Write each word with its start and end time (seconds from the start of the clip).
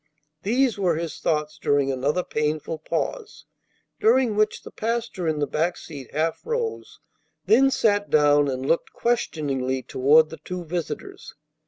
These 0.41 0.79
were 0.79 0.95
his 0.95 1.19
thoughts 1.19 1.59
during 1.59 1.91
another 1.91 2.23
painful 2.23 2.79
pause, 2.79 3.45
during 3.99 4.35
which 4.35 4.63
the 4.63 4.71
pastor 4.71 5.27
in 5.27 5.37
the 5.37 5.45
back 5.45 5.77
seat 5.77 6.09
half 6.11 6.43
rose, 6.43 6.97
then 7.45 7.69
sat 7.69 8.09
down 8.09 8.47
and 8.47 8.65
looked 8.65 8.93
questioningly 8.93 9.83
toward 9.83 10.31
the 10.31 10.37
two 10.37 10.65
visitors. 10.65 11.35